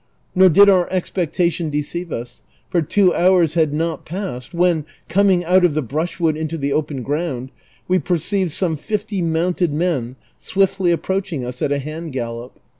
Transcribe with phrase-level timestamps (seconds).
[0.33, 5.45] Nor did our expectation de ceive us, for two hours had not passed when, coming
[5.45, 7.51] out of the brush wood into the open ground,
[7.87, 12.59] we perceived some fifty mounted men swiftly approaching us at a hand gallop.